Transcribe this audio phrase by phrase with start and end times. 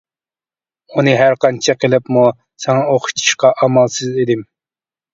[0.97, 2.25] ئۇنى ھەرقانچە قىلىپمۇ
[2.67, 4.47] ساڭا ئوخشىتىشقا ئامالسىز ئىدىم.